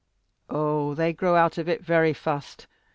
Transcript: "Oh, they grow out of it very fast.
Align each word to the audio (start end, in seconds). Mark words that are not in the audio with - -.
"Oh, 0.49 0.95
they 0.95 1.13
grow 1.13 1.35
out 1.35 1.59
of 1.59 1.69
it 1.69 1.83
very 1.85 2.11
fast. 2.11 2.65